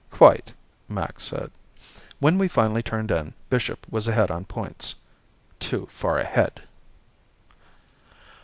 [0.09, 0.51] "Quite,"
[0.89, 1.51] Max said.
[2.19, 4.95] When we finally turned in, Bishop was ahead on points.
[5.59, 6.59] Too far ahead.